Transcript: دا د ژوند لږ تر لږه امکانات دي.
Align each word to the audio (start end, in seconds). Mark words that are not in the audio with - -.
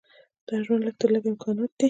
دا 0.47 0.55
د 0.59 0.61
ژوند 0.65 0.83
لږ 0.85 0.95
تر 1.01 1.09
لږه 1.13 1.27
امکانات 1.31 1.69
دي. 1.77 1.79